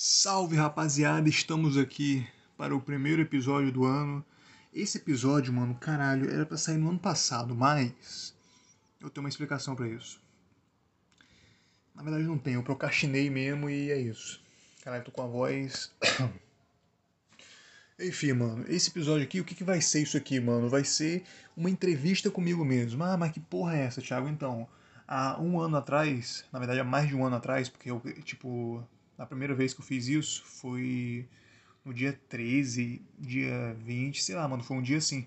[0.00, 2.24] Salve rapaziada, estamos aqui
[2.56, 4.24] para o primeiro episódio do ano.
[4.72, 8.32] Esse episódio, mano, caralho, era pra sair no ano passado, mas
[9.00, 10.22] eu tenho uma explicação para isso.
[11.96, 14.40] Na verdade não tenho, eu procrastinei mesmo e é isso.
[14.84, 15.92] Caralho, tô com a voz.
[17.98, 20.68] Enfim, mano, esse episódio aqui, o que, que vai ser isso aqui, mano?
[20.68, 21.24] Vai ser
[21.56, 23.02] uma entrevista comigo mesmo.
[23.02, 24.28] Ah, mas que porra é essa, Thiago?
[24.28, 24.68] Então,
[25.08, 28.86] há um ano atrás, na verdade há mais de um ano atrás, porque eu, tipo,
[29.18, 31.26] a primeira vez que eu fiz isso foi
[31.84, 35.26] no dia 13, dia 20, sei lá, mano, foi um dia assim,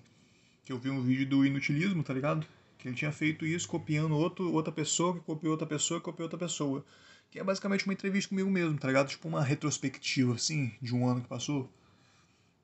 [0.64, 2.46] que eu vi um vídeo do Inutilismo, tá ligado?
[2.78, 6.24] Que ele tinha feito isso copiando outro, outra pessoa, que copiou outra pessoa, que copiou
[6.24, 6.84] outra pessoa.
[7.30, 9.08] Que é basicamente uma entrevista comigo mesmo, tá ligado?
[9.08, 11.70] Tipo uma retrospectiva, assim, de um ano que passou.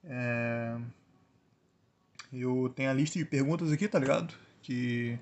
[0.05, 0.77] É...
[2.33, 4.35] Eu tenho a lista de perguntas aqui, tá ligado?
[4.63, 5.19] Que,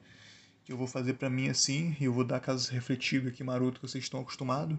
[0.64, 3.80] que eu vou fazer para mim assim, e eu vou dar aquelas refletidas aqui maroto
[3.80, 4.78] que vocês estão acostumados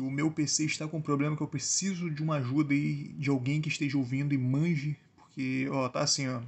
[0.00, 3.30] o meu PC está com um problema que eu preciso de uma ajuda aí de
[3.30, 6.40] alguém que esteja ouvindo e manje, porque, ó, tá assim, ó.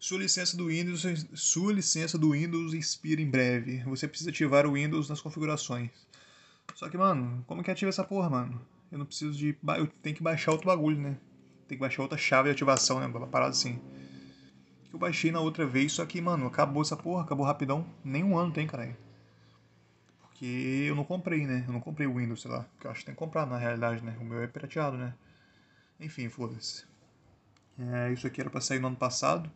[0.00, 1.04] Sua licença do Windows,
[1.34, 3.82] sua licença do Windows expira em breve.
[3.84, 5.90] Você precisa ativar o Windows nas configurações.
[6.74, 8.60] Só que, mano, como que ativa essa porra, mano?
[8.92, 9.56] Eu não preciso de.
[9.76, 11.16] Eu tenho que baixar outro bagulho, né?
[11.66, 13.06] Tem que baixar outra chave de ativação, né?
[13.06, 13.80] Uma parada assim.
[14.88, 17.84] Que eu baixei na outra vez, só que, mano, acabou essa porra, acabou rapidão.
[18.04, 18.96] Nem um ano tem, caralho.
[20.38, 21.64] Porque eu não comprei, né?
[21.66, 22.64] Eu não comprei o Windows, sei lá.
[22.78, 24.16] Que eu acho que tem que comprar na realidade, né?
[24.20, 25.12] O meu é pirateado, né?
[25.98, 26.84] Enfim, foda-se.
[27.76, 29.50] É, isso aqui era pra sair no ano passado.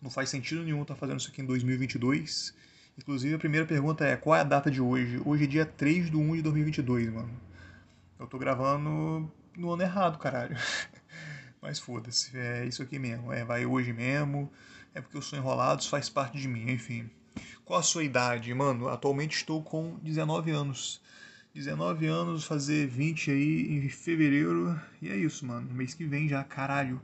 [0.00, 2.54] Não faz sentido nenhum estar tá fazendo isso aqui em 2022.
[2.96, 5.20] Inclusive, a primeira pergunta é: qual é a data de hoje?
[5.24, 7.40] Hoje é dia 3 de 1 de 2022, mano.
[8.16, 10.56] Eu tô gravando no ano errado, caralho.
[11.60, 13.32] Mas foda-se, é isso aqui mesmo.
[13.32, 14.48] É, vai hoje mesmo.
[14.94, 17.10] É porque eu sou enrolado, isso faz parte de mim, enfim.
[17.64, 18.52] Qual a sua idade?
[18.52, 21.00] Mano, atualmente estou com 19 anos.
[21.54, 24.78] 19 anos, fazer 20 aí em fevereiro.
[25.00, 25.72] E é isso, mano.
[25.72, 27.00] Mês que vem já, caralho.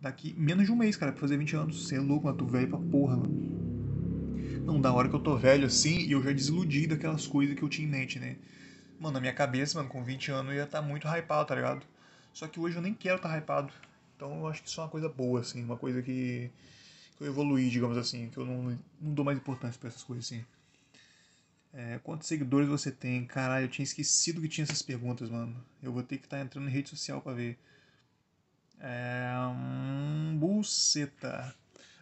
[0.00, 1.86] Daqui menos de um mês, cara, pra fazer 20 anos.
[1.86, 2.36] Você é louco, mano.
[2.36, 3.56] Tô velho pra porra, mano.
[4.64, 7.62] Não, da hora que eu tô velho assim, e eu já desiludi daquelas coisas que
[7.62, 8.36] eu tinha em mente, né?
[8.98, 11.54] Mano, na minha cabeça, mano, com 20 anos eu ia estar tá muito hypado, tá
[11.54, 11.86] ligado?
[12.32, 13.72] Só que hoje eu nem quero estar tá hypado.
[14.16, 15.62] Então eu acho que isso é uma coisa boa, assim.
[15.62, 16.50] Uma coisa que
[17.16, 20.26] que eu evoluí, digamos assim, que eu não, não dou mais importância para essas coisas
[20.26, 20.44] assim.
[21.72, 23.26] É, quantos seguidores você tem?
[23.26, 25.62] Caralho, eu tinha esquecido que tinha essas perguntas, mano.
[25.82, 27.58] Eu vou ter que estar tá entrando em rede social para ver.
[28.80, 31.54] É, hum, buceta.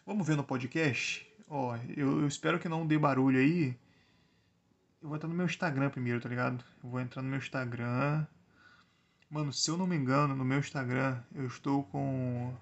[0.07, 1.27] Vamos ver no podcast?
[1.49, 3.77] Ó, eu, eu espero que não dê barulho aí.
[5.03, 6.65] Eu vou entrar no meu Instagram primeiro, tá ligado?
[6.83, 8.27] Eu vou entrar no meu Instagram.
[9.29, 12.55] Mano, se eu não me engano, no meu Instagram eu estou com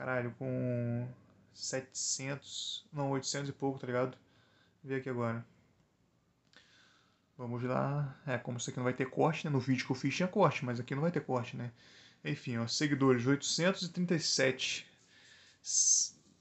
[0.00, 1.06] Caralho, com
[1.52, 4.16] 700, não, 800 e pouco, tá ligado?
[4.82, 5.44] Vê aqui agora.
[7.36, 8.18] Vamos lá.
[8.26, 9.50] É, como isso aqui não vai ter corte, né?
[9.50, 11.70] No vídeo que eu fiz tinha corte, mas aqui não vai ter corte, né?
[12.24, 14.86] Enfim, ó, seguidores, 837.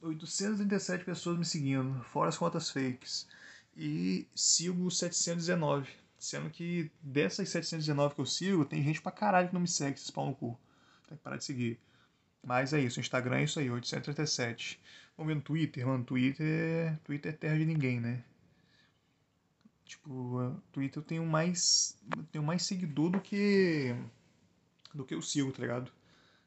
[0.01, 3.27] 837 pessoas me seguindo, fora as contas fakes.
[3.75, 5.89] E sigo 719.
[6.17, 9.97] Sendo que dessas 719 que eu sigo, tem gente pra caralho que não me segue,
[9.97, 10.57] esses pau no cu.
[11.09, 11.77] Tem que parar de seguir.
[12.43, 14.79] Mas é isso, o Instagram é isso aí, 837.
[15.17, 18.23] Vamos ver no Twitter, mano, Twitter, Twitter é terra de ninguém, né?
[19.85, 21.97] Tipo, Twitter eu tenho mais,
[22.31, 23.95] tenho mais seguidor do que
[24.93, 25.91] do que eu sigo, tá ligado?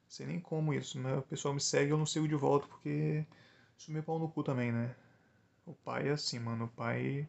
[0.09, 3.25] Sei nem como isso, mas o pessoal me segue eu não sigo de volta porque
[3.79, 4.95] isso me pau no cu também, né?
[5.67, 7.29] O pai é assim, mano, o pai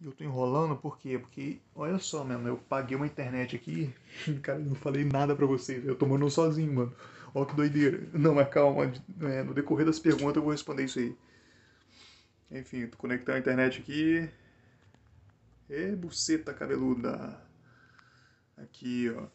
[0.00, 1.18] eu tô enrolando por quê?
[1.18, 3.94] Porque, olha só, mano, eu paguei uma internet aqui,
[4.42, 6.94] cara, não falei nada pra vocês, eu tô mandando sozinho, mano.
[7.36, 8.08] Ó que doideira.
[8.14, 11.14] Não, mas calma, é, no decorrer das perguntas eu vou responder isso aí.
[12.50, 14.26] Enfim, tô conectando a internet aqui.
[15.68, 17.38] E buceta cabeluda.
[18.56, 19.26] Aqui, ó.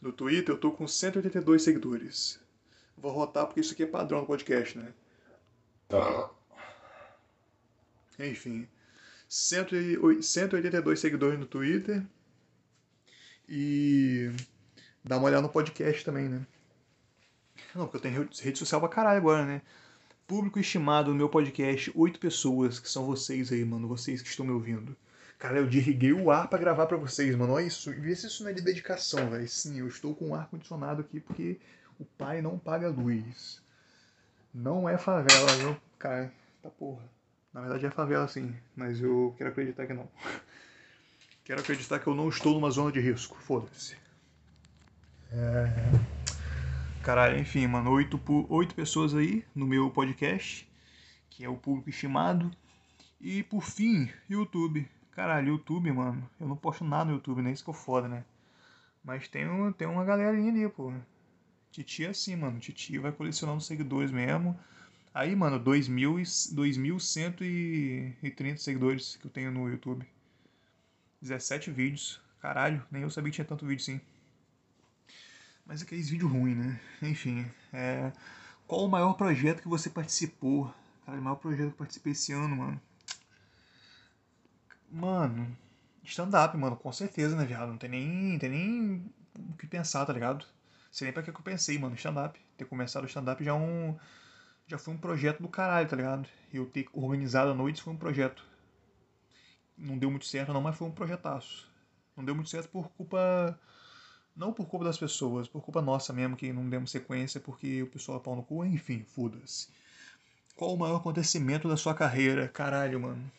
[0.00, 2.40] No Twitter eu tô com 182 seguidores.
[2.96, 4.90] Vou rotar porque isso aqui é padrão no podcast, né?
[5.90, 6.30] Tá.
[8.18, 8.66] Enfim.
[9.28, 12.02] 182 seguidores no Twitter.
[13.46, 14.30] E
[15.04, 16.46] dá uma olhada no podcast também, né?
[17.74, 19.62] Não, porque eu tenho rede social pra caralho agora, né?
[20.26, 23.88] Público estimado no meu podcast, oito pessoas, que são vocês aí, mano.
[23.88, 24.96] Vocês que estão me ouvindo.
[25.38, 27.54] Cara, eu diriguei o ar para gravar para vocês, mano.
[27.54, 27.90] Olha isso.
[27.90, 29.48] Vê se isso não é de dedicação, velho.
[29.48, 31.58] Sim, eu estou com o ar condicionado aqui porque
[31.98, 33.60] o pai não paga luz.
[34.54, 35.76] Não é favela, viu?
[35.98, 36.32] Cara,
[36.62, 37.02] tá porra.
[37.52, 40.08] Na verdade é favela sim, mas eu quero acreditar que não.
[41.44, 43.36] Quero acreditar que eu não estou numa zona de risco.
[43.36, 43.96] Foda-se.
[45.32, 46.21] É...
[47.02, 50.70] Caralho, enfim, mano, oito, oito pessoas aí no meu podcast,
[51.28, 52.48] que é o público estimado.
[53.20, 54.88] E por fim, YouTube.
[55.10, 57.50] Caralho, YouTube, mano, eu não posto nada no YouTube, né?
[57.50, 58.24] Isso que é foda, né?
[59.02, 60.92] Mas tem, um, tem uma galerinha ali, pô.
[61.72, 62.60] Titi é assim, mano.
[62.60, 64.56] Titi vai colecionando seguidores mesmo.
[65.12, 70.06] Aí, mano, 2.130 seguidores que eu tenho no YouTube.
[71.20, 72.20] 17 vídeos.
[72.40, 74.00] Caralho, nem eu sabia que tinha tanto vídeo sim.
[75.64, 76.80] Mas é aqueles vídeos ruins, né?
[77.02, 78.12] Enfim, é...
[78.66, 80.72] qual o maior projeto que você participou?
[81.06, 82.80] Cara, o maior projeto que eu participei esse ano, mano.
[84.90, 85.56] Mano,
[86.04, 87.68] stand-up, mano, com certeza, né, viado?
[87.68, 89.12] Não tem nem, tem nem
[89.50, 90.46] o que pensar, tá ligado?
[90.90, 92.38] Sei nem pra que eu pensei, mano, stand-up.
[92.56, 93.96] Ter começado o stand-up já é um.
[94.66, 96.28] Já foi um projeto do caralho, tá ligado?
[96.52, 98.44] Eu ter organizado a noite foi um projeto.
[99.76, 101.70] Não deu muito certo, não, mas foi um projetaço.
[102.16, 103.58] Não deu muito certo por culpa.
[104.34, 107.86] Não por culpa das pessoas, por culpa nossa mesmo, que não demos sequência porque o
[107.86, 109.68] pessoal é pau no cu, enfim, foda-se.
[110.56, 112.48] Qual o maior acontecimento da sua carreira?
[112.48, 113.30] Caralho, mano.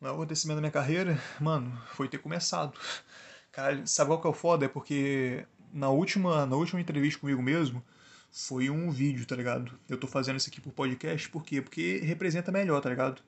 [0.00, 2.78] O maior acontecimento da minha carreira, mano, foi ter começado.
[3.52, 4.64] Caralho, sabe qual que é o foda?
[4.64, 7.82] É porque na última, na última entrevista comigo mesmo,
[8.30, 9.78] foi um vídeo, tá ligado?
[9.88, 11.62] Eu tô fazendo isso aqui por podcast, por quê?
[11.62, 13.22] Porque representa melhor, tá ligado?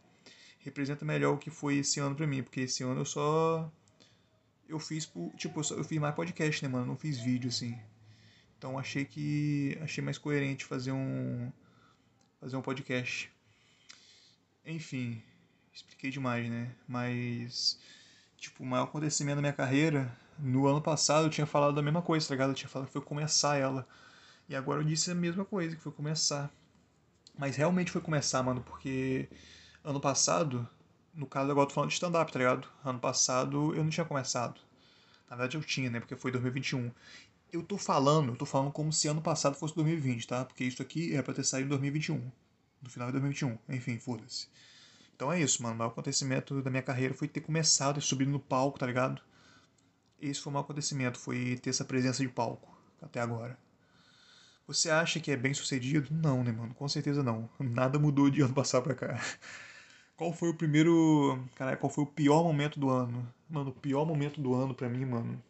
[0.59, 3.71] Representa melhor o que foi esse ano pra mim, porque esse ano eu só.
[4.69, 6.87] Eu fiz, tipo, eu fiz mais podcast, né, mano?
[6.87, 7.79] Não fiz vídeo, assim.
[8.59, 9.79] Então achei que.
[9.83, 11.51] Achei mais coerente fazer um.
[12.41, 13.31] Fazer um podcast.
[14.65, 15.23] Enfim,
[15.73, 16.75] expliquei demais, né?
[16.89, 17.79] Mas.
[18.37, 22.03] Tipo, o maior acontecimento da minha carreira no ano passado eu tinha falado da mesma
[22.03, 22.51] coisa, tá ligado?
[22.51, 23.87] Eu tinha falado que foi começar ela.
[24.49, 26.51] E agora eu disse a mesma coisa, que foi começar.
[27.39, 29.29] Mas realmente foi começar, mano, porque
[29.85, 30.69] ano passado,
[31.17, 32.69] no caso agora eu tô falando de stand-up, tá ligado?
[32.85, 34.61] Ano passado eu não tinha começado.
[35.29, 36.01] Na verdade eu tinha, né?
[36.01, 36.91] Porque foi 2021.
[37.53, 40.45] Eu tô falando, eu tô falando como se ano passado fosse 2020, tá?
[40.45, 42.31] Porque isso aqui é pra ter saído em 2021.
[42.83, 43.59] No final de 2021.
[43.75, 44.49] Enfim, foda-se.
[45.15, 45.75] Então é isso, mano.
[45.75, 49.21] O maior acontecimento da minha carreira foi ter começado, ter subido no palco, tá ligado?
[50.21, 53.59] esse foi um acontecimento, foi ter essa presença de palco até agora.
[54.67, 56.09] Você acha que é bem sucedido?
[56.11, 56.75] Não, né, mano?
[56.75, 57.49] Com certeza não.
[57.61, 59.21] Nada mudou de ano passado pra cá.
[60.17, 61.39] Qual foi o primeiro.
[61.55, 63.27] Cara, qual foi o pior momento do ano?
[63.49, 65.43] Mano, o pior momento do ano pra mim, mano.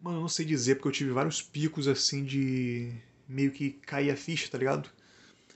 [0.00, 2.92] Mano, eu não sei dizer, porque eu tive vários picos assim de.
[3.28, 4.90] meio que cair a ficha, tá ligado?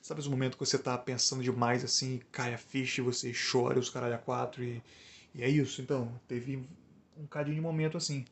[0.03, 3.79] Sabe os momentos que você tá pensando demais assim, cai a ficha e você chora
[3.79, 4.83] os caralho a quatro e.
[5.35, 6.21] E é isso, então.
[6.29, 6.67] Teve
[7.17, 8.25] um cadinho de momento assim.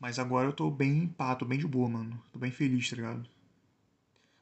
[0.00, 2.22] Mas agora eu tô bem em pá, tô bem de boa, mano.
[2.32, 3.28] Tô bem feliz, tá ligado?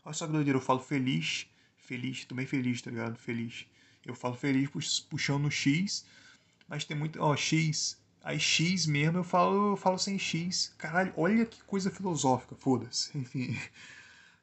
[0.05, 1.47] Olha só que doideira, eu falo feliz,
[1.85, 3.17] feliz, tô bem feliz, tá ligado?
[3.17, 3.67] Feliz.
[4.05, 4.69] Eu falo feliz
[5.09, 6.05] puxando no X,
[6.69, 7.21] mas tem muito.
[7.21, 8.03] Ó, X.
[8.23, 10.75] Aí X mesmo eu falo, eu falo sem X.
[10.79, 13.17] Caralho, olha que coisa filosófica, foda-se.
[13.19, 13.57] Enfim.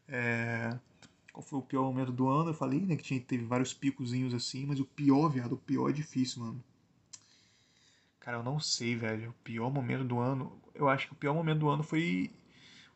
[0.08, 0.78] É...
[1.34, 2.50] Qual foi o pior momento do ano?
[2.50, 5.90] Eu falei, né, que tinha, teve vários picozinhos assim, mas o pior, viado, o pior
[5.90, 6.64] é difícil, mano.
[8.20, 9.32] Cara, eu não sei, velho.
[9.32, 10.62] O pior momento do ano.
[10.76, 12.32] Eu acho que o pior momento do ano foi.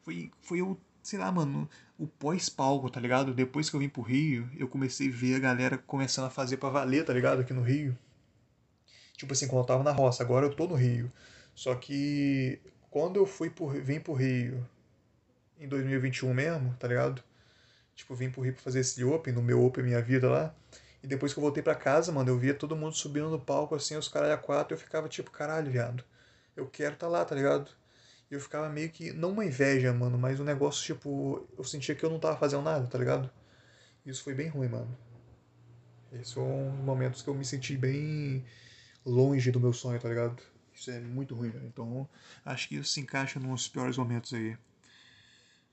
[0.03, 0.77] Foi, foi o.
[1.01, 1.69] Sei lá, mano.
[1.97, 3.33] O pós-palco, tá ligado?
[3.33, 6.57] Depois que eu vim pro Rio, eu comecei a ver a galera começando a fazer
[6.57, 7.41] pra valer, tá ligado?
[7.41, 7.97] Aqui no Rio.
[9.17, 10.23] Tipo assim, quando eu tava na roça.
[10.23, 11.11] Agora eu tô no Rio.
[11.53, 12.59] Só que.
[12.91, 14.67] Quando eu fui por, vim pro Rio.
[15.59, 17.23] Em 2021 mesmo, tá ligado?
[17.95, 20.53] Tipo, vim pro Rio pra fazer esse Open, no meu Open Minha Vida lá.
[21.01, 23.75] E depois que eu voltei para casa, mano, eu via todo mundo subindo no palco,
[23.75, 26.03] assim, os caras a quatro, eu ficava tipo, caralho, viado.
[26.55, 27.71] Eu quero tá lá, tá ligado?
[28.29, 32.03] Eu ficava meio que, não uma inveja, mano, mas um negócio, tipo, eu sentia que
[32.03, 33.29] eu não tava fazendo nada, tá ligado?
[34.05, 34.97] Isso foi bem ruim, mano.
[36.11, 38.43] Esses foram momentos que eu me senti bem
[39.05, 40.41] longe do meu sonho, tá ligado?
[40.73, 41.67] Isso é muito ruim, velho.
[41.67, 42.07] Então,
[42.43, 44.57] acho que isso se encaixa nos piores momentos aí.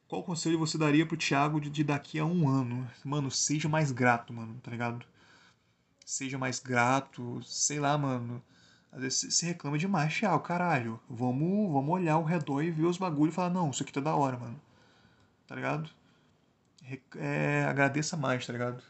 [0.09, 2.89] Qual conselho você daria pro Thiago de, de daqui a um ano?
[3.05, 5.07] Mano, seja mais grato, mano, tá ligado?
[6.13, 8.43] seja mais grato, sei lá, mano.
[8.93, 11.01] Às vezes você reclama demais, Thiago, caralho.
[11.09, 14.01] Vamos, vamos olhar ao redor e ver os bagulhos e falar, não, isso aqui tá
[14.01, 14.61] da hora, mano.
[15.47, 15.89] Tá ligado?
[17.17, 18.83] É, agradeça mais, tá ligado?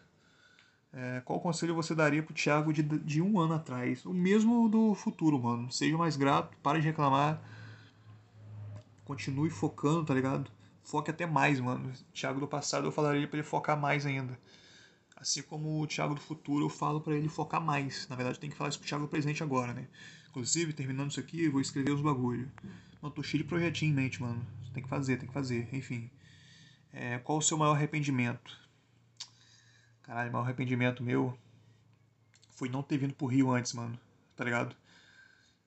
[0.92, 4.04] É, qual conselho você daria pro Thiago de, de um ano atrás?
[4.04, 5.70] O mesmo do futuro, mano.
[5.70, 7.40] Seja mais grato, pare de reclamar.
[9.04, 10.50] Continue focando, tá ligado?
[10.82, 11.92] Foque até mais, mano.
[12.12, 14.38] Thiago do passado eu falaria para ele focar mais ainda.
[15.22, 18.08] Assim como o Thiago do futuro, eu falo para ele focar mais.
[18.08, 19.86] Na verdade, tem que falar isso pro Thiago do presente agora, né?
[20.28, 22.50] Inclusive, terminando isso aqui, vou escrever os bagulho.
[23.00, 24.44] Mano, tô cheio de projetinho em mente, mano.
[24.74, 25.68] Tem que fazer, tem que fazer.
[25.72, 26.10] Enfim.
[26.92, 28.58] É, qual o seu maior arrependimento?
[30.02, 31.38] Caralho, o maior arrependimento meu
[32.50, 33.96] foi não ter vindo pro Rio antes, mano.
[34.34, 34.74] Tá ligado?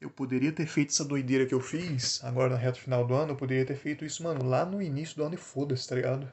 [0.02, 3.32] Eu poderia ter feito essa doideira que eu fiz agora na reta final do ano.
[3.32, 6.30] Eu poderia ter feito isso, mano, lá no início do ano e foda-se, tá ligado?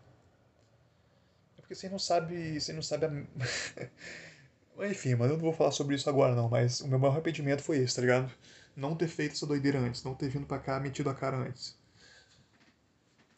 [1.73, 2.61] Porque você não sabe.
[2.61, 4.87] Você não sabe a...
[4.91, 7.63] Enfim, mano, eu não vou falar sobre isso agora não, mas o meu maior arrependimento
[7.63, 8.33] foi esse, tá ligado?
[8.75, 11.79] não ter feito essa doideira antes, não ter vindo pra cá metido a cara antes.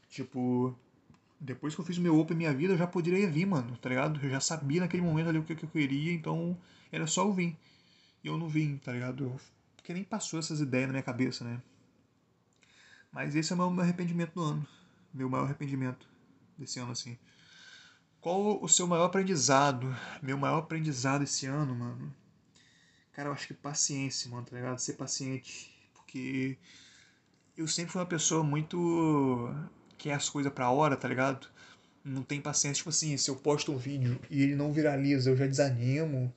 [0.08, 0.78] Tipo,
[1.40, 3.88] depois que eu fiz o meu Open minha vida, eu já poderia vir, mano, tá
[3.88, 4.20] ligado?
[4.22, 6.56] Eu já sabia naquele momento ali o que, que eu queria, então
[6.92, 7.56] era só eu vir.
[8.22, 9.24] E eu não vim, tá ligado?
[9.24, 9.40] Eu,
[9.74, 11.60] porque nem passou essas ideias na minha cabeça, né?
[13.12, 14.68] Mas esse é o meu arrependimento do ano.
[15.12, 16.08] Meu maior arrependimento
[16.56, 17.18] desse ano, assim.
[18.24, 19.94] Qual o seu maior aprendizado?
[20.22, 22.10] Meu maior aprendizado esse ano, mano.
[23.12, 24.78] Cara, eu acho que paciência, mano, tá ligado?
[24.78, 25.70] Ser paciente.
[25.92, 26.56] Porque
[27.54, 29.54] eu sempre fui uma pessoa muito.
[29.98, 31.48] que é as coisas pra hora, tá ligado?
[32.02, 32.78] Não tem paciência.
[32.78, 36.32] Tipo assim, se eu posto um vídeo e ele não viraliza, eu já desanimo.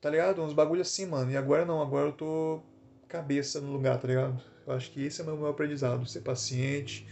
[0.00, 0.42] Tá ligado?
[0.42, 1.30] Uns bagulho assim, mano.
[1.30, 2.62] E agora não, agora eu tô
[3.06, 4.42] cabeça no lugar, tá ligado?
[4.66, 6.06] Eu acho que esse é o meu maior aprendizado.
[6.06, 7.06] Ser paciente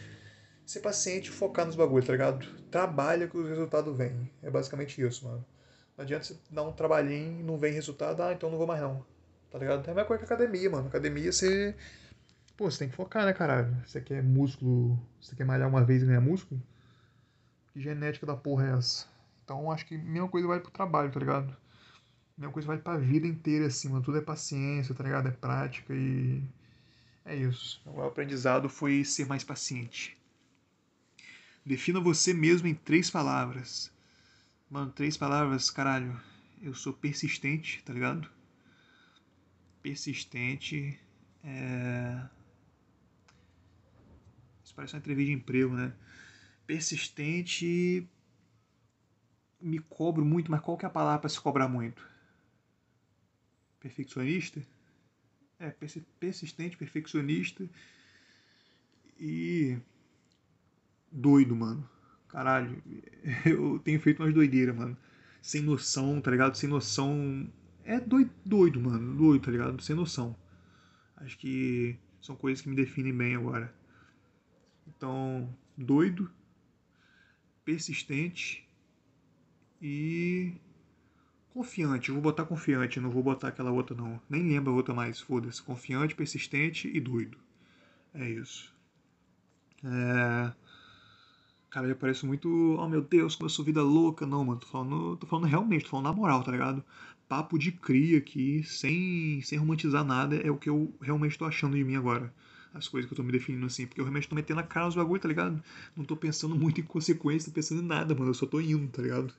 [0.67, 2.45] ser paciente e focar nos bagulhos, tá ligado?
[2.71, 4.29] Trabalha que o resultado vem.
[4.43, 5.45] É basicamente isso, mano.
[5.97, 8.83] Não adianta você dar um trabalhinho e não vem resultado, ah, então não vou mais
[8.83, 9.07] não.
[9.51, 9.87] Tá ligado?
[9.87, 10.89] É a mesma coisa que academia, mano.
[10.89, 11.75] Academia você.
[12.57, 13.75] Pô, você tem que focar, né, caralho?
[13.87, 14.99] Você quer músculo.
[15.21, 16.61] Você quer malhar uma vez e ganhar músculo?
[17.73, 19.07] Que genética da porra é essa?
[19.45, 21.57] Então acho que a mesma coisa vale pro trabalho, tá ligado?
[22.37, 24.03] A mesma coisa vale pra vida inteira, assim, mano.
[24.03, 25.29] Tudo é paciência, tá ligado?
[25.29, 26.43] É prática e.
[27.25, 27.81] É isso.
[27.87, 30.17] O aprendizado foi ser mais paciente.
[31.67, 33.93] Defina você mesmo em três palavras.
[34.71, 36.17] Mano, três palavras, caralho.
[36.63, 38.31] Eu sou persistente, tá ligado?
[39.83, 40.97] Persistente.
[41.43, 42.25] É...
[44.65, 45.93] Isso parece uma entrevista de emprego, né?
[46.69, 48.09] Persistente.
[49.61, 52.09] Me cobro muito, mas qual que é a palavra para se cobrar muito?
[53.81, 54.65] Perfeccionista?
[55.59, 55.71] É,
[56.21, 57.69] persistente, perfeccionista.
[59.19, 59.81] E
[61.17, 61.89] doido, mano.
[62.29, 62.83] Caralho,
[63.45, 64.97] eu tenho feito umas doideiras, mano.
[65.41, 66.57] Sem noção, tá ligado?
[66.57, 67.51] Sem noção.
[67.85, 69.17] É doido, doido, mano.
[69.17, 69.81] Doido, tá ligado?
[69.83, 70.37] Sem noção.
[71.17, 73.73] Acho que são coisas que me definem bem agora.
[74.87, 76.31] Então, doido,
[77.65, 78.69] persistente
[79.81, 80.53] e
[81.53, 82.09] confiante.
[82.11, 84.21] Eu vou botar confiante, não vou botar aquela outra não.
[84.29, 85.63] Nem lembro a outra mais, foda-se.
[85.63, 87.39] Confiante, persistente e doido.
[88.13, 88.75] É isso.
[89.85, 90.53] É...
[91.77, 94.27] Cara, ele parece muito, oh meu Deus, como eu sou vida louca.
[94.27, 96.83] Não, mano, tô falando, tô falando realmente, tô falando na moral, tá ligado?
[97.29, 101.77] Papo de cria aqui, sem, sem romantizar nada, é o que eu realmente tô achando
[101.77, 102.33] de mim agora.
[102.73, 104.87] As coisas que eu tô me definindo assim, porque eu realmente tô metendo a cara
[104.87, 105.63] nos bagulho, tá ligado?
[105.95, 108.89] Não tô pensando muito em consequência, tô pensando em nada, mano, eu só tô indo,
[108.89, 109.31] tá ligado?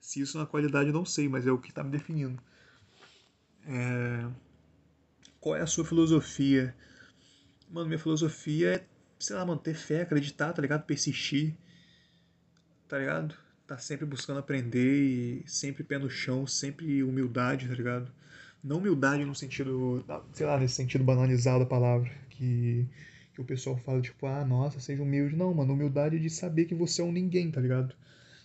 [0.00, 2.42] Se isso é uma qualidade, eu não sei, mas é o que tá me definindo.
[3.64, 4.26] É...
[5.38, 6.74] Qual é a sua filosofia?
[7.70, 8.86] Mano, minha filosofia é
[9.20, 10.84] sei lá, mano, ter fé, acreditar, tá ligado?
[10.84, 11.54] Persistir,
[12.88, 13.34] tá ligado?
[13.66, 18.10] Tá sempre buscando aprender e sempre pé no chão, sempre humildade, tá ligado?
[18.64, 22.86] Não humildade no sentido, sei lá, nesse sentido banalizado da palavra, que,
[23.34, 25.36] que o pessoal fala, tipo, ah, nossa, seja humilde.
[25.36, 27.94] Não, mano, humildade de saber que você é um ninguém, tá ligado?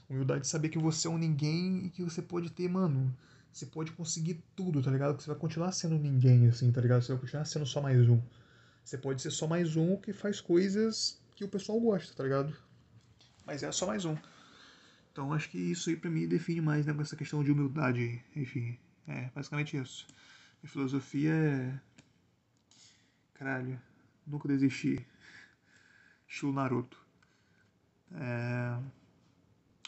[0.09, 3.15] Humildade de saber que você é um ninguém e que você pode ter, mano,
[3.51, 5.15] você pode conseguir tudo, tá ligado?
[5.15, 7.01] Que você vai continuar sendo ninguém, assim, tá ligado?
[7.01, 8.21] Você vai continuar sendo só mais um.
[8.85, 12.55] Você pode ser só mais um que faz coisas que o pessoal gosta, tá ligado?
[13.43, 14.15] Mas é só mais um.
[15.11, 18.23] Então acho que isso aí pra mim define mais, né, essa questão de humildade.
[18.35, 18.77] Enfim,
[19.07, 20.05] é basicamente isso.
[20.61, 21.79] Minha filosofia é.
[23.33, 23.81] Caralho,
[24.27, 25.03] nunca desistir.
[26.27, 27.03] Estilo Naruto.
[28.13, 28.77] É...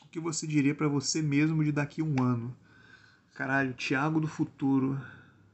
[0.02, 2.58] O que você diria para você mesmo de daqui a um ano?
[3.36, 5.00] Caralho, Thiago do futuro.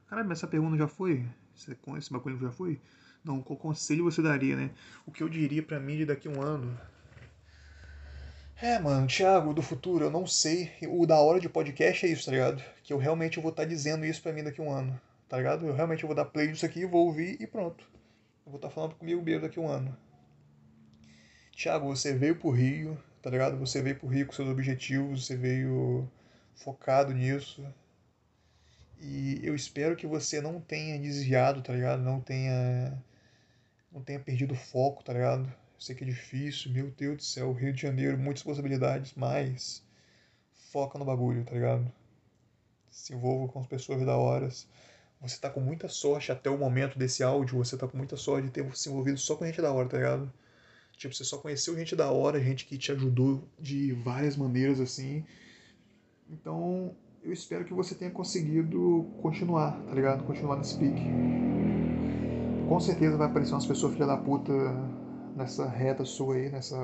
[0.07, 1.27] Caralho, mas essa pergunta já foi?
[1.57, 2.79] Esse bagulho já foi?
[3.23, 4.69] Não, qual conselho você daria, né?
[5.05, 6.77] O que eu diria mim de daqui a um ano?
[8.61, 10.71] É, mano, Thiago, do futuro, eu não sei.
[10.89, 12.63] O da hora de podcast é isso, tá ligado?
[12.83, 14.99] Que eu realmente vou estar tá dizendo isso pra mim daqui a um ano,
[15.29, 15.65] tá ligado?
[15.65, 17.85] Eu realmente vou dar play nisso aqui, vou ouvir e pronto.
[18.45, 19.97] Eu vou estar tá falando comigo mesmo daqui a um ano.
[21.55, 23.57] Thiago, você veio pro Rio, tá ligado?
[23.57, 26.09] Você veio pro Rio com seus objetivos, você veio
[26.55, 27.65] focado nisso,
[29.03, 32.01] e eu espero que você não tenha desviado, tá ligado?
[32.01, 32.97] Não tenha
[33.93, 35.45] não tenha perdido o foco, tá ligado?
[35.45, 39.83] Eu sei que é difícil, meu Deus do céu, Rio de Janeiro, muitas possibilidades, mas
[40.71, 41.91] foca no bagulho, tá ligado?
[42.89, 44.49] Se envolva com as pessoas da hora.
[45.21, 48.47] Você tá com muita sorte até o momento desse áudio, você tá com muita sorte
[48.47, 50.33] de ter se envolvido só com gente da hora, tá ligado?
[50.97, 55.23] Tipo, você só conheceu gente da hora, gente que te ajudou de várias maneiras assim.
[56.29, 60.23] Então, eu espero que você tenha conseguido continuar, tá ligado?
[60.23, 61.03] Continuar nesse pique
[62.73, 64.51] com certeza vai aparecer umas pessoas filha da puta
[65.35, 66.75] nessa reta sua aí, nessa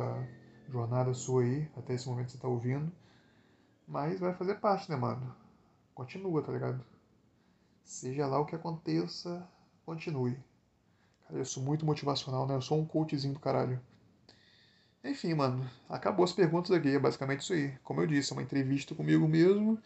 [0.70, 2.92] jornada sua aí, até esse momento que você tá ouvindo.
[3.88, 5.36] Mas vai fazer parte, né, mano?
[5.96, 6.86] Continua, tá ligado?
[7.84, 9.44] Seja lá o que aconteça,
[9.84, 10.38] continue.
[11.28, 12.54] Cara, eu sou muito motivacional, né?
[12.54, 13.82] Eu sou um coachzinho do caralho.
[15.04, 17.76] Enfim, mano, acabou as perguntas aqui, é basicamente isso aí.
[17.84, 19.80] Como eu disse, é uma entrevista comigo mesmo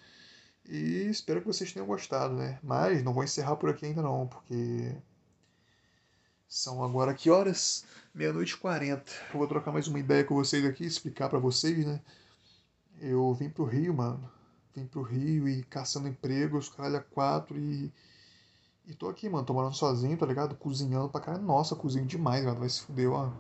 [0.68, 2.60] e espero que vocês tenham gostado, né?
[2.62, 4.94] Mas não vou encerrar por aqui ainda não, porque
[6.54, 7.84] são agora que horas?
[8.14, 9.12] Meia-noite e quarenta.
[9.34, 12.00] Eu vou trocar mais uma ideia com vocês aqui, explicar para vocês, né?
[13.02, 14.32] Eu vim pro Rio, mano.
[14.76, 17.92] Vim pro Rio e caçando empregos, caralho, a quatro e.
[18.86, 20.56] E tô aqui, mano, tô morando sozinho, tá ligado?
[20.56, 21.44] Cozinhando pra caralho.
[21.44, 22.60] Nossa, cozinho demais, mano.
[22.60, 23.32] Vai se fuder, ó.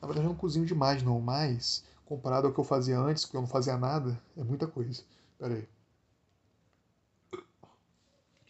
[0.00, 3.36] Na verdade, eu não cozinho demais, não, mas comparado ao que eu fazia antes, que
[3.36, 5.02] eu não fazia nada, é muita coisa.
[5.36, 5.68] Pera aí.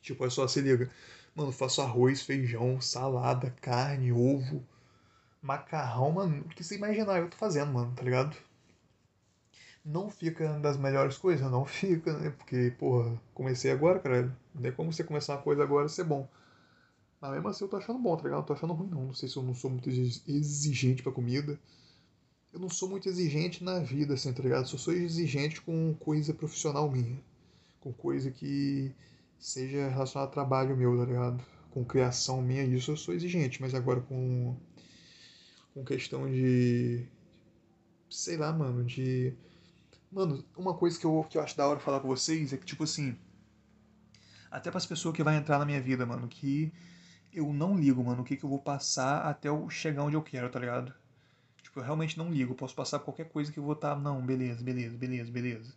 [0.02, 0.90] Tipo, olha só, se liga.
[1.35, 4.65] Mano, faço arroz, feijão, salada, carne, ovo,
[5.43, 6.43] macarrão, mano.
[6.43, 8.37] O que você imaginar eu tô fazendo, mano, tá ligado?
[9.85, 12.31] Não fica das melhores coisas, não fica, né?
[12.31, 14.37] Porque, porra, comecei agora, cara.
[14.55, 16.29] Não é como você começar uma coisa agora e ser bom.
[17.21, 18.39] Mas mesmo assim eu tô achando bom, tá ligado?
[18.41, 19.07] Não tô achando ruim, não.
[19.07, 21.59] Não sei se eu não sou muito exigente pra comida.
[22.53, 24.69] Eu não sou muito exigente na vida, assim, tá ligado?
[24.69, 27.21] Só sou exigente com coisa profissional minha.
[27.81, 28.95] Com coisa que
[29.43, 31.45] seja relacionado ao trabalho meu, tá ligado?
[31.73, 34.57] Com criação minha, isso eu sou exigente, mas agora com,
[35.75, 37.05] com questão de.
[38.09, 39.35] Sei lá, mano, de.
[40.13, 42.65] Mano, uma coisa que eu, que eu acho da hora falar com vocês é que,
[42.65, 43.17] tipo assim.
[44.51, 46.73] Até para as pessoas que vai entrar na minha vida, mano, que
[47.33, 50.23] eu não ligo, mano, o que, que eu vou passar até eu chegar onde eu
[50.23, 50.95] quero, tá ligado?
[51.63, 52.53] Tipo, eu realmente não ligo.
[52.53, 53.95] Eu posso passar qualquer coisa que eu vou estar.
[53.97, 55.75] Tá, não, beleza, beleza, beleza, beleza.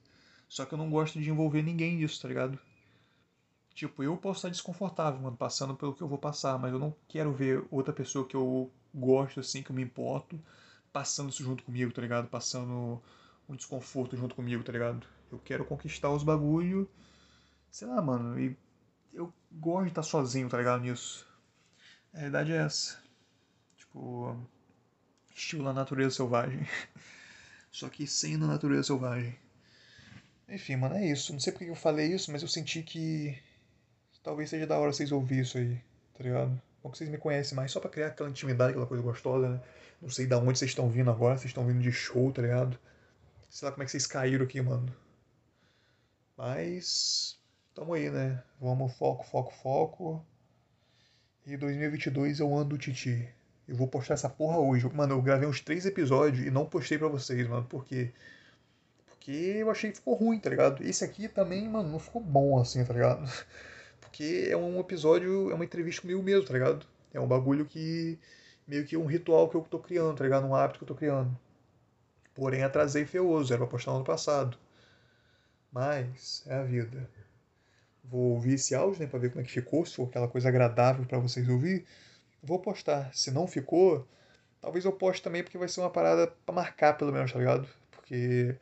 [0.48, 2.60] Só que eu não gosto de envolver ninguém nisso, tá ligado?
[3.76, 6.96] Tipo, eu posso estar desconfortável, mano, passando pelo que eu vou passar, mas eu não
[7.10, 10.40] quero ver outra pessoa que eu gosto, assim, que eu me importo,
[10.94, 12.30] passando isso junto comigo, tá ligado?
[12.30, 13.02] Passando
[13.50, 15.06] um desconforto junto comigo, tá ligado?
[15.30, 16.90] Eu quero conquistar os bagulho,
[17.70, 18.58] sei lá, mano, e
[19.14, 21.28] eu gosto de estar sozinho, tá ligado, nisso.
[22.14, 22.98] A realidade é essa.
[23.76, 24.38] Tipo,
[25.36, 26.66] estilo a natureza selvagem.
[27.70, 29.38] Só que sem a natureza selvagem.
[30.48, 31.34] Enfim, mano, é isso.
[31.34, 33.38] Não sei porque eu falei isso, mas eu senti que
[34.26, 35.80] talvez seja da hora vocês ouvirem isso aí,
[36.18, 36.60] tá ligado?
[36.82, 39.62] Bom que vocês me conhecem mais, só pra criar aquela intimidade, aquela coisa gostosa, né?
[40.02, 42.78] Não sei da onde vocês estão vindo agora, vocês estão vindo de show, tá ligado?
[43.48, 44.94] Sei lá como é que vocês caíram aqui, mano.
[46.36, 47.40] Mas.
[47.76, 48.42] Tamo aí, né?
[48.60, 50.26] Vamos, foco, foco, foco.
[51.46, 53.30] E 2022 eu ando Titi.
[53.68, 54.90] Eu vou postar essa porra hoje.
[54.92, 57.66] Mano, eu gravei uns três episódios e não postei pra vocês, mano.
[57.66, 58.12] Por quê?
[59.06, 60.84] Porque eu achei que ficou ruim, tá ligado?
[60.84, 63.24] Esse aqui também, mano, não ficou bom assim, tá ligado?
[64.16, 66.88] porque é um episódio, é uma entrevista comigo mesmo, tá ligado?
[67.14, 68.18] É um bagulho que.
[68.66, 70.48] meio que um ritual que eu tô criando, tá ligado?
[70.48, 71.38] Um hábito que eu tô criando.
[72.34, 74.58] Porém, atrasei feioso, era pra postar no ano passado.
[75.70, 77.10] Mas, é a vida.
[78.06, 80.48] Vou ouvir esse áudio, né, pra ver como é que ficou, se for aquela coisa
[80.48, 81.86] agradável para vocês ouvir.
[82.42, 83.14] Vou postar.
[83.14, 84.08] Se não ficou,
[84.62, 87.68] talvez eu poste também, porque vai ser uma parada pra marcar, pelo menos, tá ligado?
[87.92, 88.58] Porque,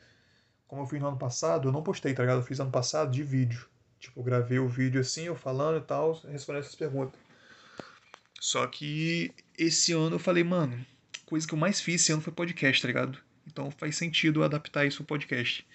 [0.68, 2.40] como eu fiz no ano passado, eu não postei, tá ligado?
[2.40, 3.68] Eu fiz ano passado de vídeo.
[4.04, 7.18] Tipo, gravei o vídeo assim, eu falando e tal, respondendo essas perguntas.
[8.38, 10.86] Só que esse ano eu falei, mano,
[11.26, 13.18] coisa que eu mais fiz esse ano foi podcast, tá ligado?
[13.48, 15.66] Então faz sentido adaptar isso ao podcast.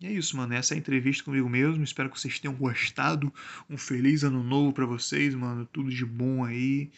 [0.00, 0.54] E é isso, mano.
[0.54, 1.82] Essa é a entrevista comigo mesmo.
[1.82, 3.34] Espero que vocês tenham gostado.
[3.68, 5.68] Um feliz ano novo para vocês, mano.
[5.72, 6.88] Tudo de bom aí.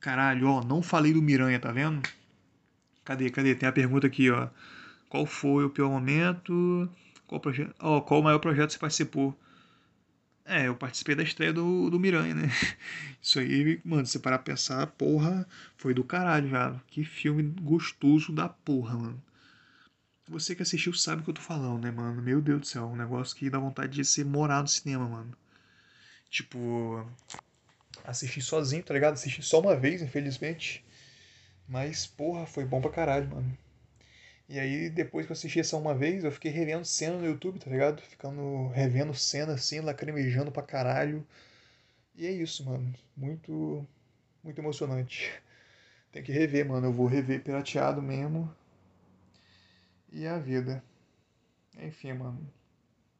[0.00, 2.02] Caralho, ó, não falei do Miranha, tá vendo?
[3.04, 3.54] Cadê, cadê?
[3.54, 4.48] Tem a pergunta aqui, ó.
[5.08, 6.90] Qual foi o pior momento?
[7.28, 7.72] Qual, projeto...
[7.78, 9.38] oh, qual o maior projeto você participou?
[10.44, 12.48] É, eu participei da estreia do, do Miranha, né?
[13.22, 16.80] Isso aí, mano, se parar pra pensar, porra, foi do caralho, já.
[16.88, 19.22] Que filme gostoso da porra, mano.
[20.28, 22.20] Você que assistiu sabe o que eu tô falando, né, mano?
[22.22, 25.32] Meu Deus do céu, um negócio que dá vontade de ser morar no cinema, mano.
[26.30, 27.06] Tipo,
[28.04, 29.14] assisti sozinho, tá ligado?
[29.14, 30.84] Assisti só uma vez, infelizmente.
[31.68, 33.58] Mas, porra, foi bom pra caralho, mano.
[34.52, 37.58] E aí, depois que eu assisti essa uma vez, eu fiquei revendo cena no YouTube,
[37.58, 38.02] tá ligado?
[38.02, 41.26] Ficando revendo cena assim, lacrimejando pra caralho.
[42.14, 42.94] E é isso, mano.
[43.16, 43.86] Muito,
[44.44, 45.32] muito emocionante.
[46.12, 46.88] Tem que rever, mano.
[46.88, 48.54] Eu vou rever pirateado mesmo.
[50.12, 50.84] E é a vida.
[51.78, 52.52] Enfim, mano.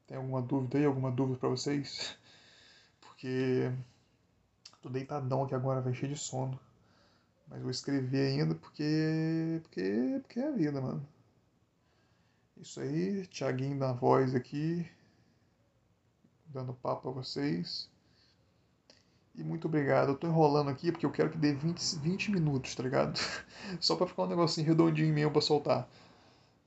[0.07, 0.85] Tem alguma dúvida aí?
[0.85, 2.15] Alguma dúvida pra vocês?
[3.01, 3.73] Porque
[4.83, 6.61] tô deitadão aqui agora, vai cheio de sono.
[7.49, 9.61] Mas vou escrever ainda porque.
[9.63, 10.21] Porque.
[10.23, 11.07] Porque é a vida, mano.
[12.63, 14.89] Isso aí, Thiaguinho da voz aqui,
[16.47, 17.91] dando papo a vocês.
[19.35, 20.11] E muito obrigado.
[20.11, 23.19] Eu tô enrolando aqui porque eu quero que dê 20, 20 minutos, tá ligado?
[23.81, 25.89] Só pra ficar um negocinho redondinho mesmo pra soltar.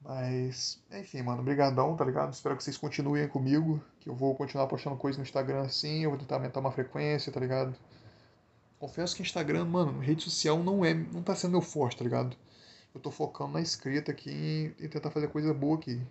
[0.02, 2.34] Mas, enfim, mano, brigadão, tá ligado?
[2.34, 6.10] Espero que vocês continuem comigo, que eu vou continuar postando coisas no Instagram assim, eu
[6.10, 7.74] vou tentar aumentar uma frequência, tá ligado?
[8.78, 12.36] Confesso que Instagram, mano, rede social não é, não tá sendo meu forte, tá ligado?
[12.96, 16.02] Eu tô focando na escrita aqui e tentar fazer coisa boa aqui.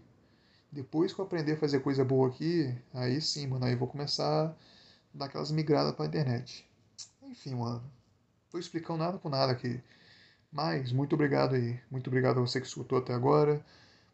[0.70, 3.88] Depois que eu aprender a fazer coisa boa aqui, aí sim, mano, aí eu vou
[3.88, 4.54] começar a
[5.14, 6.68] dar aquelas migradas pra internet.
[7.22, 7.82] Enfim, mano.
[8.50, 9.80] Tô explicando nada com nada aqui.
[10.52, 11.80] Mas, muito obrigado aí.
[11.90, 13.64] Muito obrigado a você que escutou até agora.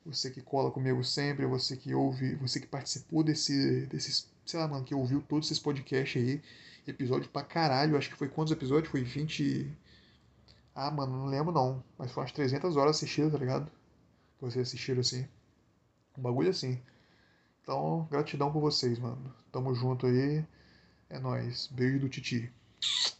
[0.06, 4.68] Você que cola comigo sempre, você que ouve, você que participou desse, desses, sei lá,
[4.68, 6.40] mano, que ouviu todos esses podcasts aí.
[6.86, 8.90] Episódio pra caralho, acho que foi quantos episódios?
[8.90, 9.76] Foi 20.
[10.82, 11.84] Ah, mano, não lembro não.
[11.98, 13.66] Mas foi umas 300 horas assistidas, tá ligado?
[14.38, 15.28] Que vocês assistiram assim.
[16.16, 16.80] Um bagulho assim.
[17.62, 19.34] Então, gratidão por vocês, mano.
[19.52, 20.42] Tamo junto aí.
[21.10, 21.66] É nóis.
[21.66, 22.50] Beijo do Titi.